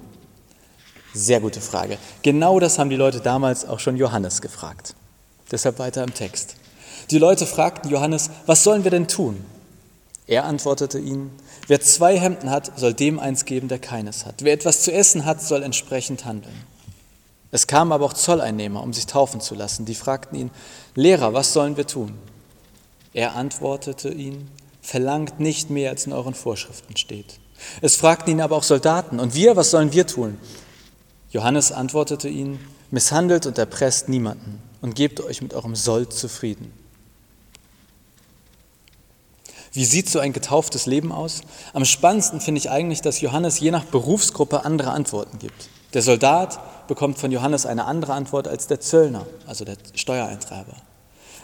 Sehr 1.15 1.39
gute 1.39 1.62
Frage. 1.62 1.98
Genau 2.22 2.60
das 2.60 2.77
haben 2.77 2.91
die 2.91 2.96
Leute 2.96 3.22
damals 3.22 3.67
auch 3.67 3.79
schon 3.79 3.98
Johannes 3.98 4.39
gefragt. 4.39 4.94
Deshalb 5.51 5.80
weiter 5.80 6.04
im 6.04 6.13
Text. 6.13 6.56
Die 7.12 7.20
Leute 7.20 7.46
fragten 7.46 7.89
Johannes, 7.89 8.30
was 8.46 8.63
sollen 8.63 8.84
wir 8.84 8.92
denn 8.92 9.08
tun? 9.08 9.44
Er 10.27 10.44
antwortete 10.44 11.00
ihnen, 11.00 11.32
wer 11.68 11.80
zwei 11.80 12.20
Hemden 12.20 12.50
hat, 12.50 12.77
soll 12.77 12.94
dem 12.94 13.18
eins 13.18 13.46
geben, 13.46 13.70
der 13.70 13.80
keines 13.80 14.25
hat. 14.25 14.44
Wer 14.44 14.54
etwas 14.54 14.82
zu 14.82 14.92
essen 14.92 15.25
hat, 15.25 15.42
soll 15.42 15.63
entsprechend 15.63 16.25
handeln. 16.25 16.66
Es 17.51 17.66
kamen 17.66 17.94
aber 17.94 18.06
auch 18.06 18.13
Zolleinnehmer, 18.13 18.84
um 18.84 18.92
sich 18.92 19.06
taufen 19.06 19.39
zu 19.39 19.56
lassen. 19.56 19.86
Die 19.86 19.96
fragten 19.96 20.38
ihn, 20.38 20.51
Lehrer, 20.96 21.34
was 21.34 21.54
sollen 21.54 21.77
wir 21.77 21.88
tun? 21.88 22.13
Er 23.13 23.36
antwortete 23.36 24.10
ihnen, 24.10 24.51
verlangt 24.82 25.39
nicht 25.39 25.70
mehr, 25.70 25.92
als 25.92 26.06
in 26.06 26.13
euren 26.13 26.34
Vorschriften 26.34 26.98
steht. 26.98 27.39
Es 27.82 27.96
fragten 27.96 28.34
ihn 28.34 28.42
aber 28.42 28.58
auch 28.58 28.63
Soldaten, 28.63 29.20
und 29.20 29.34
wir, 29.34 29.56
was 29.56 29.72
sollen 29.72 29.94
wir 29.94 30.06
tun? 30.06 30.38
Johannes 31.29 31.72
antwortete 31.72 32.29
ihnen, 32.29 32.60
misshandelt 32.91 33.46
und 33.46 33.57
erpresst 33.57 34.10
niemanden 34.10 34.62
und 34.81 34.96
gebt 34.96 35.19
euch 35.22 35.41
mit 35.41 35.53
eurem 35.53 35.75
Soll 35.75 36.07
zufrieden. 36.10 36.72
Wie 39.74 39.86
sieht 39.86 40.10
so 40.10 40.19
ein 40.19 40.34
getauftes 40.34 40.86
Leben 40.86 41.12
aus? 41.12 41.41
Am 41.74 41.86
spannendsten 41.86 42.41
finde 42.41 42.60
ich 42.60 42.72
eigentlich, 42.72 43.01
dass 43.01 43.22
Johannes 43.22 43.60
je 43.60 43.72
nach 43.72 43.84
Berufsgruppe 43.86 44.65
andere 44.65 44.91
Antworten 44.91 45.38
gibt. 45.39 45.69
Der 45.93 46.01
Soldat 46.01 46.88
bekommt 46.88 47.19
von 47.19 47.31
Johannes 47.31 47.65
eine 47.65 47.86
andere 47.86 48.13
Antwort 48.13 48.48
als 48.48 48.67
der 48.67 48.79
Zöllner, 48.79 49.27
also 49.46 49.65
der 49.65 49.77
Steuereintreiber. 49.93 50.74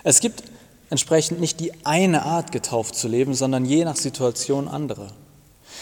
Es 0.03 0.19
gibt 0.19 0.43
entsprechend 0.89 1.39
nicht 1.41 1.59
die 1.59 1.85
eine 1.85 2.23
Art 2.23 2.51
getauft 2.51 2.95
zu 2.95 3.07
leben, 3.07 3.33
sondern 3.33 3.65
je 3.65 3.85
nach 3.85 3.95
Situation 3.95 4.67
andere. 4.67 5.07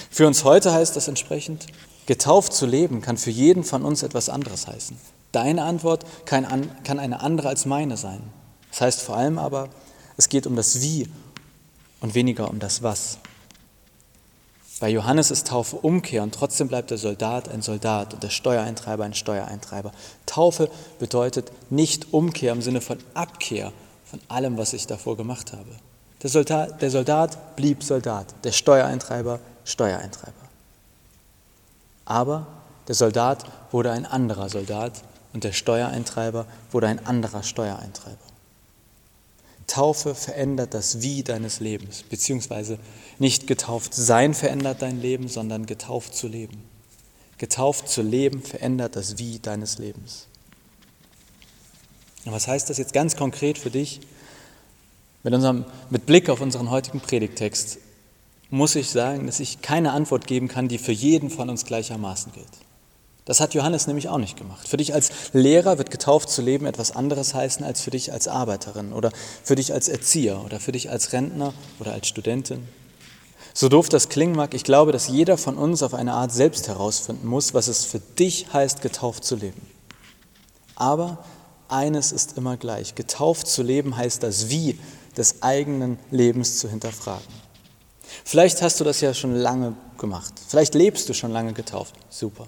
Für 0.09 0.27
uns 0.27 0.43
heute 0.43 0.73
heißt 0.73 0.95
das 0.95 1.07
entsprechend, 1.07 1.67
getauft 2.05 2.53
zu 2.53 2.65
leben 2.65 3.01
kann 3.01 3.17
für 3.17 3.29
jeden 3.29 3.63
von 3.63 3.83
uns 3.83 4.03
etwas 4.03 4.29
anderes 4.29 4.67
heißen. 4.67 4.97
Deine 5.31 5.63
Antwort 5.63 6.05
kann, 6.25 6.45
eine 6.45 7.21
andere 7.21 7.47
als 7.47 7.65
meine 7.65 7.97
sein. 7.97 8.21
Das 8.71 8.81
heißt 8.81 9.01
vor 9.01 9.17
allem 9.17 9.37
aber, 9.37 9.69
es 10.17 10.29
geht 10.29 10.45
um 10.45 10.55
das 10.55 10.81
Wie 10.81 11.07
und 12.01 12.15
weniger 12.15 12.49
um 12.49 12.59
das 12.59 12.83
Was. 12.83 13.17
Bei 14.81 14.89
Johannes 14.89 15.29
ist 15.29 15.47
Taufe 15.47 15.75
Umkehr 15.75 16.23
und 16.23 16.33
trotzdem 16.33 16.67
bleibt 16.67 16.89
der 16.89 16.97
Soldat 16.97 17.49
ein 17.49 17.61
Soldat 17.61 18.15
und 18.15 18.23
der 18.23 18.29
Steuereintreiber 18.29 19.03
ein 19.03 19.13
Steuereintreiber. 19.13 19.91
Taufe 20.25 20.71
bedeutet 20.97 21.51
nicht 21.69 22.13
Umkehr 22.13 22.51
im 22.51 22.63
Sinne 22.63 22.81
von 22.81 22.97
Abkehr 23.13 23.71
von 24.05 24.19
allem, 24.27 24.57
was 24.57 24.73
ich 24.73 24.87
davor 24.87 25.15
gemacht 25.17 25.53
habe. 25.53 25.69
Der 26.23 26.31
Soldat, 26.31 26.81
der 26.81 26.89
Soldat 26.89 27.55
blieb 27.55 27.83
Soldat, 27.83 28.33
der 28.43 28.51
Steuereintreiber 28.51 29.39
Steuereintreiber. 29.65 30.40
Aber 32.11 32.45
der 32.89 32.95
Soldat 32.95 33.45
wurde 33.71 33.89
ein 33.89 34.05
anderer 34.05 34.49
Soldat 34.49 35.01
und 35.31 35.45
der 35.45 35.53
Steuereintreiber 35.53 36.45
wurde 36.69 36.87
ein 36.87 37.05
anderer 37.05 37.41
Steuereintreiber. 37.41 38.17
Taufe 39.65 40.13
verändert 40.13 40.73
das 40.73 41.01
Wie 41.01 41.23
deines 41.23 41.61
Lebens, 41.61 42.03
beziehungsweise 42.03 42.79
nicht 43.17 43.47
getauft 43.47 43.93
sein 43.93 44.33
verändert 44.33 44.81
dein 44.81 44.99
Leben, 44.99 45.29
sondern 45.29 45.65
getauft 45.65 46.13
zu 46.13 46.27
leben. 46.27 46.65
Getauft 47.37 47.87
zu 47.87 48.01
leben 48.01 48.43
verändert 48.43 48.97
das 48.97 49.17
Wie 49.17 49.39
deines 49.39 49.77
Lebens. 49.77 50.27
Und 52.25 52.33
was 52.33 52.45
heißt 52.45 52.69
das 52.69 52.77
jetzt 52.77 52.91
ganz 52.91 53.15
konkret 53.15 53.57
für 53.57 53.71
dich? 53.71 54.01
Mit, 55.23 55.33
unserem, 55.33 55.63
mit 55.89 56.05
Blick 56.05 56.27
auf 56.27 56.41
unseren 56.41 56.71
heutigen 56.71 56.99
Predigtext 56.99 57.77
muss 58.51 58.75
ich 58.75 58.89
sagen, 58.89 59.25
dass 59.25 59.39
ich 59.39 59.61
keine 59.61 59.93
Antwort 59.93 60.27
geben 60.27 60.47
kann, 60.47 60.67
die 60.67 60.77
für 60.77 60.91
jeden 60.91 61.29
von 61.29 61.49
uns 61.49 61.65
gleichermaßen 61.65 62.33
gilt. 62.33 62.47
Das 63.25 63.39
hat 63.39 63.53
Johannes 63.53 63.87
nämlich 63.87 64.09
auch 64.09 64.17
nicht 64.17 64.35
gemacht. 64.35 64.67
Für 64.67 64.77
dich 64.77 64.93
als 64.93 65.11
Lehrer 65.31 65.77
wird 65.77 65.89
getauft 65.89 66.29
zu 66.29 66.41
leben 66.41 66.65
etwas 66.65 66.91
anderes 66.91 67.33
heißen 67.33 67.63
als 67.63 67.79
für 67.81 67.91
dich 67.91 68.11
als 68.11 68.27
Arbeiterin 68.27 68.93
oder 68.93 69.11
für 69.43 69.55
dich 69.55 69.73
als 69.73 69.87
Erzieher 69.87 70.43
oder 70.43 70.59
für 70.59 70.71
dich 70.73 70.89
als 70.89 71.13
Rentner 71.13 71.53
oder 71.79 71.93
als 71.93 72.07
Studentin. 72.07 72.67
So 73.53 73.69
doof 73.69 73.89
das 73.89 74.09
klingen 74.09 74.35
mag, 74.35 74.53
ich 74.53 74.63
glaube, 74.63 74.91
dass 74.91 75.07
jeder 75.07 75.37
von 75.37 75.57
uns 75.57 75.83
auf 75.83 75.93
eine 75.93 76.13
Art 76.13 76.31
selbst 76.31 76.67
herausfinden 76.67 77.27
muss, 77.27 77.53
was 77.53 77.67
es 77.67 77.85
für 77.85 77.99
dich 77.99 78.51
heißt, 78.51 78.81
getauft 78.81 79.23
zu 79.23 79.35
leben. 79.35 79.61
Aber 80.75 81.23
eines 81.69 82.11
ist 82.11 82.37
immer 82.37 82.57
gleich. 82.57 82.95
Getauft 82.95 83.47
zu 83.47 83.61
leben 83.61 83.95
heißt 83.95 84.23
das 84.23 84.49
Wie 84.49 84.79
des 85.15 85.41
eigenen 85.41 85.99
Lebens 86.09 86.59
zu 86.59 86.69
hinterfragen. 86.69 87.40
Vielleicht 88.23 88.61
hast 88.61 88.79
du 88.79 88.83
das 88.83 89.01
ja 89.01 89.13
schon 89.13 89.35
lange 89.35 89.75
gemacht. 89.97 90.33
Vielleicht 90.47 90.75
lebst 90.75 91.09
du 91.09 91.13
schon 91.13 91.31
lange 91.31 91.53
getauft. 91.53 91.95
Super. 92.09 92.47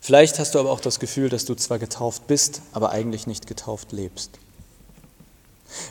Vielleicht 0.00 0.38
hast 0.38 0.54
du 0.54 0.58
aber 0.58 0.70
auch 0.70 0.80
das 0.80 0.98
Gefühl, 0.98 1.28
dass 1.28 1.44
du 1.44 1.54
zwar 1.54 1.78
getauft 1.78 2.26
bist, 2.26 2.62
aber 2.72 2.90
eigentlich 2.90 3.26
nicht 3.26 3.46
getauft 3.46 3.92
lebst. 3.92 4.30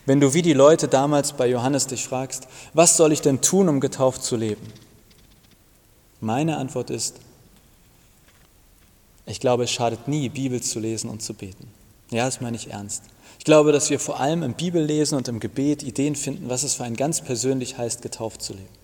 Wenn 0.06 0.20
du 0.20 0.34
wie 0.34 0.42
die 0.42 0.54
Leute 0.54 0.88
damals 0.88 1.34
bei 1.34 1.48
Johannes 1.48 1.88
dich 1.88 2.04
fragst, 2.04 2.48
was 2.74 2.98
soll 2.98 3.12
ich 3.12 3.22
denn 3.22 3.42
tun, 3.42 3.70
um 3.70 3.80
getauft 3.80 4.24
zu 4.24 4.36
leben? 4.36 4.68
Meine 6.20 6.58
Antwort 6.58 6.90
ist, 6.90 7.16
ich 9.26 9.40
glaube, 9.40 9.64
es 9.64 9.72
schadet 9.72 10.08
nie, 10.08 10.30
Bibel 10.30 10.62
zu 10.62 10.80
lesen 10.80 11.10
und 11.10 11.22
zu 11.22 11.34
beten. 11.34 11.68
Ja, 12.12 12.26
das 12.26 12.42
meine 12.42 12.58
ich 12.58 12.70
ernst. 12.70 13.04
Ich 13.40 13.46
glaube, 13.46 13.72
dass 13.72 13.90
wir 13.90 14.00
vor 14.00 14.20
allem 14.20 14.44
im 14.44 14.54
Bibellesen 14.54 15.18
und 15.18 15.28
im 15.28 15.40
Gebet 15.40 15.84
Ideen 15.84 16.16
finden, 16.16 16.50
was 16.50 16.64
es 16.64 16.76
für 16.76 16.84
einen 16.84 16.98
ganz 16.98 17.22
persönlich 17.22 17.78
heißt, 17.78 18.02
getauft 18.02 18.42
zu 18.42 18.54
leben. 18.54 18.81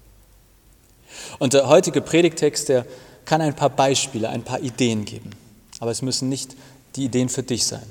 Und 1.39 1.53
der 1.53 1.67
heutige 1.67 2.01
Predigtext, 2.01 2.69
der 2.69 2.85
kann 3.25 3.41
ein 3.41 3.55
paar 3.55 3.69
Beispiele, 3.69 4.29
ein 4.29 4.43
paar 4.43 4.59
Ideen 4.59 5.05
geben. 5.05 5.31
Aber 5.79 5.91
es 5.91 6.01
müssen 6.01 6.29
nicht 6.29 6.55
die 6.95 7.05
Ideen 7.05 7.29
für 7.29 7.43
dich 7.43 7.65
sein. 7.65 7.85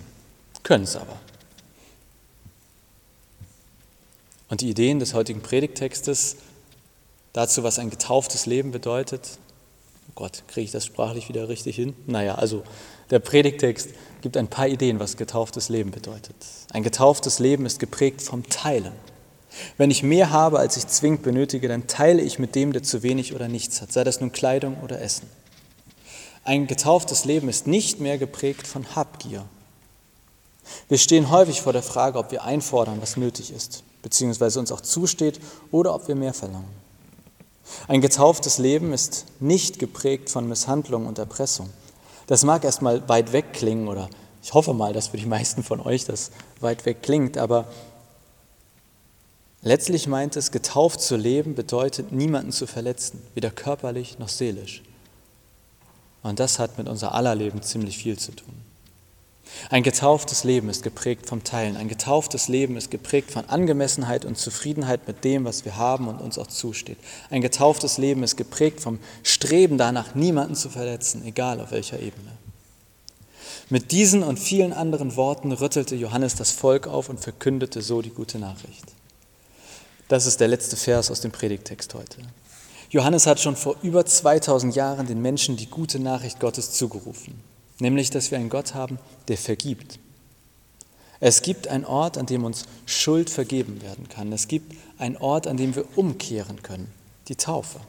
Können 0.62 0.84
es 0.84 0.96
aber. 0.96 1.18
Und 4.48 4.60
die 4.60 4.70
Ideen 4.70 4.98
des 4.98 5.14
heutigen 5.14 5.42
Predigtextes 5.42 6.36
dazu, 7.32 7.62
was 7.62 7.78
ein 7.78 7.90
getauftes 7.90 8.46
Leben 8.46 8.70
bedeutet, 8.70 9.38
oh 10.08 10.12
Gott, 10.14 10.44
kriege 10.48 10.64
ich 10.64 10.70
das 10.70 10.86
sprachlich 10.86 11.28
wieder 11.28 11.48
richtig 11.48 11.76
hin? 11.76 11.94
Naja, 12.06 12.36
also 12.36 12.62
der 13.10 13.18
Predigtext 13.18 13.90
gibt 14.22 14.36
ein 14.36 14.48
paar 14.48 14.68
Ideen, 14.68 14.98
was 14.98 15.16
getauftes 15.16 15.68
Leben 15.68 15.90
bedeutet. 15.90 16.36
Ein 16.72 16.82
getauftes 16.82 17.38
Leben 17.38 17.66
ist 17.66 17.78
geprägt 17.78 18.22
vom 18.22 18.48
Teilen. 18.48 18.92
Wenn 19.76 19.90
ich 19.90 20.02
mehr 20.02 20.30
habe, 20.30 20.58
als 20.58 20.76
ich 20.76 20.86
zwingend 20.86 21.22
benötige, 21.22 21.68
dann 21.68 21.86
teile 21.86 22.22
ich 22.22 22.38
mit 22.38 22.54
dem, 22.54 22.72
der 22.72 22.82
zu 22.82 23.02
wenig 23.02 23.34
oder 23.34 23.48
nichts 23.48 23.80
hat, 23.80 23.92
sei 23.92 24.04
das 24.04 24.20
nun 24.20 24.32
Kleidung 24.32 24.78
oder 24.82 25.00
Essen. 25.00 25.28
Ein 26.44 26.66
getauftes 26.66 27.24
Leben 27.24 27.48
ist 27.48 27.66
nicht 27.66 28.00
mehr 28.00 28.18
geprägt 28.18 28.66
von 28.66 28.94
Habgier. 28.94 29.44
Wir 30.88 30.98
stehen 30.98 31.30
häufig 31.30 31.60
vor 31.60 31.72
der 31.72 31.82
Frage, 31.82 32.18
ob 32.18 32.30
wir 32.30 32.44
einfordern, 32.44 33.00
was 33.00 33.16
nötig 33.16 33.52
ist, 33.52 33.82
beziehungsweise 34.02 34.60
uns 34.60 34.72
auch 34.72 34.80
zusteht, 34.80 35.40
oder 35.70 35.94
ob 35.94 36.08
wir 36.08 36.14
mehr 36.14 36.34
verlangen. 36.34 36.86
Ein 37.88 38.00
getauftes 38.00 38.58
Leben 38.58 38.92
ist 38.92 39.26
nicht 39.40 39.78
geprägt 39.78 40.30
von 40.30 40.48
Misshandlung 40.48 41.06
und 41.06 41.18
Erpressung. 41.18 41.68
Das 42.26 42.44
mag 42.44 42.64
erstmal 42.64 43.08
weit 43.08 43.32
weg 43.32 43.52
klingen, 43.52 43.88
oder 43.88 44.08
ich 44.42 44.54
hoffe 44.54 44.72
mal, 44.72 44.92
dass 44.92 45.08
für 45.08 45.16
die 45.16 45.26
meisten 45.26 45.64
von 45.64 45.80
euch 45.80 46.04
das 46.04 46.30
weit 46.60 46.86
weg 46.86 47.02
klingt, 47.02 47.38
aber 47.38 47.66
Letztlich 49.66 50.06
meint 50.06 50.36
es, 50.36 50.52
getauft 50.52 51.00
zu 51.00 51.16
leben 51.16 51.56
bedeutet, 51.56 52.12
niemanden 52.12 52.52
zu 52.52 52.68
verletzen, 52.68 53.20
weder 53.34 53.50
körperlich 53.50 54.16
noch 54.20 54.28
seelisch. 54.28 54.80
Und 56.22 56.38
das 56.38 56.60
hat 56.60 56.78
mit 56.78 56.88
unser 56.88 57.16
aller 57.16 57.34
Leben 57.34 57.60
ziemlich 57.62 57.98
viel 57.98 58.16
zu 58.16 58.30
tun. 58.30 58.54
Ein 59.68 59.82
getauftes 59.82 60.44
Leben 60.44 60.68
ist 60.68 60.84
geprägt 60.84 61.28
vom 61.28 61.42
Teilen. 61.42 61.76
Ein 61.76 61.88
getauftes 61.88 62.46
Leben 62.46 62.76
ist 62.76 62.92
geprägt 62.92 63.32
von 63.32 63.44
Angemessenheit 63.46 64.24
und 64.24 64.38
Zufriedenheit 64.38 65.08
mit 65.08 65.24
dem, 65.24 65.44
was 65.44 65.64
wir 65.64 65.76
haben 65.76 66.06
und 66.06 66.20
uns 66.20 66.38
auch 66.38 66.46
zusteht. 66.46 66.98
Ein 67.30 67.42
getauftes 67.42 67.98
Leben 67.98 68.22
ist 68.22 68.36
geprägt 68.36 68.78
vom 68.78 69.00
Streben 69.24 69.78
danach, 69.78 70.14
niemanden 70.14 70.54
zu 70.54 70.68
verletzen, 70.68 71.24
egal 71.26 71.60
auf 71.60 71.72
welcher 71.72 71.98
Ebene. 71.98 72.30
Mit 73.68 73.90
diesen 73.90 74.22
und 74.22 74.38
vielen 74.38 74.72
anderen 74.72 75.16
Worten 75.16 75.50
rüttelte 75.50 75.96
Johannes 75.96 76.36
das 76.36 76.52
Volk 76.52 76.86
auf 76.86 77.08
und 77.08 77.18
verkündete 77.18 77.82
so 77.82 78.00
die 78.00 78.10
gute 78.10 78.38
Nachricht. 78.38 78.84
Das 80.08 80.26
ist 80.26 80.40
der 80.40 80.46
letzte 80.46 80.76
Vers 80.76 81.10
aus 81.10 81.20
dem 81.20 81.32
Predigtext 81.32 81.92
heute. 81.94 82.18
Johannes 82.90 83.26
hat 83.26 83.40
schon 83.40 83.56
vor 83.56 83.76
über 83.82 84.06
2000 84.06 84.76
Jahren 84.76 85.08
den 85.08 85.20
Menschen 85.20 85.56
die 85.56 85.66
gute 85.66 85.98
Nachricht 85.98 86.38
Gottes 86.38 86.70
zugerufen, 86.70 87.40
nämlich 87.80 88.10
dass 88.10 88.30
wir 88.30 88.38
einen 88.38 88.48
Gott 88.48 88.74
haben, 88.74 89.00
der 89.26 89.36
vergibt. 89.36 89.98
Es 91.18 91.42
gibt 91.42 91.66
einen 91.66 91.84
Ort, 91.84 92.18
an 92.18 92.26
dem 92.26 92.44
uns 92.44 92.66
Schuld 92.84 93.30
vergeben 93.30 93.82
werden 93.82 94.08
kann. 94.08 94.32
Es 94.32 94.46
gibt 94.46 94.76
einen 94.98 95.16
Ort, 95.16 95.48
an 95.48 95.56
dem 95.56 95.74
wir 95.74 95.84
umkehren 95.96 96.62
können, 96.62 96.92
die 97.26 97.36
Taufe. 97.36 97.80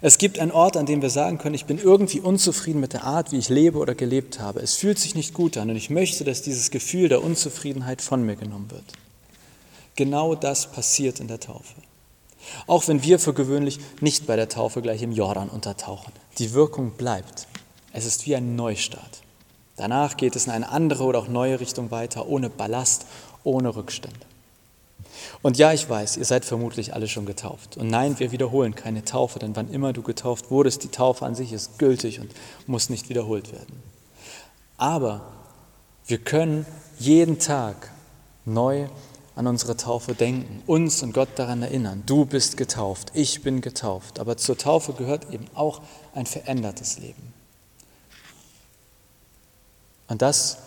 Es 0.00 0.16
gibt 0.16 0.38
einen 0.38 0.52
Ort, 0.52 0.78
an 0.78 0.86
dem 0.86 1.02
wir 1.02 1.10
sagen 1.10 1.36
können, 1.36 1.54
ich 1.54 1.66
bin 1.66 1.78
irgendwie 1.78 2.20
unzufrieden 2.20 2.80
mit 2.80 2.94
der 2.94 3.04
Art, 3.04 3.32
wie 3.32 3.38
ich 3.38 3.48
lebe 3.50 3.78
oder 3.78 3.94
gelebt 3.94 4.40
habe. 4.40 4.60
Es 4.60 4.76
fühlt 4.76 4.98
sich 4.98 5.14
nicht 5.14 5.34
gut 5.34 5.58
an 5.58 5.68
und 5.68 5.76
ich 5.76 5.90
möchte, 5.90 6.24
dass 6.24 6.40
dieses 6.40 6.70
Gefühl 6.70 7.08
der 7.08 7.22
Unzufriedenheit 7.22 8.00
von 8.00 8.24
mir 8.24 8.36
genommen 8.36 8.70
wird. 8.70 8.84
Genau 10.00 10.34
das 10.34 10.66
passiert 10.66 11.20
in 11.20 11.28
der 11.28 11.40
Taufe. 11.40 11.74
Auch 12.66 12.88
wenn 12.88 13.02
wir 13.02 13.18
für 13.18 13.34
gewöhnlich 13.34 13.80
nicht 14.00 14.26
bei 14.26 14.34
der 14.34 14.48
Taufe 14.48 14.80
gleich 14.80 15.02
im 15.02 15.12
Jordan 15.12 15.50
untertauchen. 15.50 16.10
Die 16.38 16.54
Wirkung 16.54 16.92
bleibt. 16.92 17.46
Es 17.92 18.06
ist 18.06 18.24
wie 18.24 18.34
ein 18.34 18.56
Neustart. 18.56 19.20
Danach 19.76 20.16
geht 20.16 20.36
es 20.36 20.46
in 20.46 20.52
eine 20.52 20.70
andere 20.70 21.04
oder 21.04 21.18
auch 21.18 21.28
neue 21.28 21.60
Richtung 21.60 21.90
weiter, 21.90 22.28
ohne 22.28 22.48
Ballast, 22.48 23.04
ohne 23.44 23.76
Rückstände. 23.76 24.16
Und 25.42 25.58
ja, 25.58 25.74
ich 25.74 25.90
weiß, 25.90 26.16
ihr 26.16 26.24
seid 26.24 26.46
vermutlich 26.46 26.94
alle 26.94 27.06
schon 27.06 27.26
getauft. 27.26 27.76
Und 27.76 27.88
nein, 27.88 28.18
wir 28.18 28.32
wiederholen 28.32 28.74
keine 28.74 29.04
Taufe, 29.04 29.38
denn 29.38 29.54
wann 29.54 29.70
immer 29.70 29.92
du 29.92 30.00
getauft 30.00 30.50
wurdest, 30.50 30.82
die 30.82 30.88
Taufe 30.88 31.26
an 31.26 31.34
sich 31.34 31.52
ist 31.52 31.78
gültig 31.78 32.20
und 32.20 32.32
muss 32.66 32.88
nicht 32.88 33.10
wiederholt 33.10 33.52
werden. 33.52 33.82
Aber 34.78 35.30
wir 36.06 36.16
können 36.16 36.64
jeden 36.98 37.38
Tag 37.38 37.90
neu 38.46 38.88
an 39.34 39.46
unsere 39.46 39.76
Taufe 39.76 40.14
denken, 40.14 40.62
uns 40.66 41.02
und 41.02 41.12
Gott 41.12 41.28
daran 41.36 41.62
erinnern, 41.62 42.02
du 42.06 42.24
bist 42.24 42.56
getauft, 42.56 43.12
ich 43.14 43.42
bin 43.42 43.60
getauft. 43.60 44.18
Aber 44.18 44.36
zur 44.36 44.58
Taufe 44.58 44.92
gehört 44.92 45.32
eben 45.32 45.46
auch 45.54 45.80
ein 46.14 46.26
verändertes 46.26 46.98
Leben. 46.98 47.32
Und 50.08 50.22
das, 50.22 50.58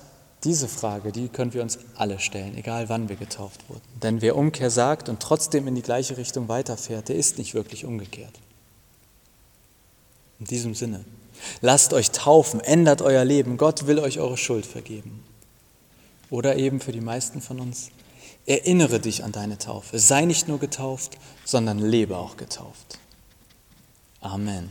diese 0.43 0.67
Frage, 0.67 1.11
die 1.11 1.27
können 1.27 1.53
wir 1.53 1.61
uns 1.61 1.77
alle 1.95 2.19
stellen, 2.19 2.57
egal 2.57 2.89
wann 2.89 3.09
wir 3.09 3.17
getauft 3.17 3.67
wurden. 3.67 3.81
Denn 4.01 4.21
wer 4.21 4.35
Umkehr 4.35 4.69
sagt 4.69 5.09
und 5.09 5.19
trotzdem 5.19 5.67
in 5.67 5.75
die 5.75 5.81
gleiche 5.81 6.17
Richtung 6.17 6.47
weiterfährt, 6.47 7.09
der 7.09 7.17
ist 7.17 7.37
nicht 7.37 7.53
wirklich 7.53 7.85
umgekehrt. 7.85 8.39
In 10.39 10.45
diesem 10.45 10.75
Sinne, 10.75 11.03
lasst 11.61 11.93
euch 11.93 12.11
taufen, 12.11 12.59
ändert 12.59 13.01
euer 13.01 13.23
Leben, 13.25 13.57
Gott 13.57 13.87
will 13.87 13.99
euch 13.99 14.19
eure 14.19 14.37
Schuld 14.37 14.65
vergeben. 14.65 15.23
Oder 16.29 16.55
eben 16.55 16.79
für 16.79 16.91
die 16.91 17.01
meisten 17.01 17.41
von 17.41 17.59
uns, 17.59 17.89
Erinnere 18.45 18.99
dich 18.99 19.23
an 19.23 19.31
deine 19.31 19.57
Taufe. 19.57 19.99
Sei 19.99 20.25
nicht 20.25 20.47
nur 20.47 20.59
getauft, 20.59 21.17
sondern 21.45 21.79
lebe 21.79 22.17
auch 22.17 22.35
getauft. 22.35 22.99
Amen. 24.19 24.69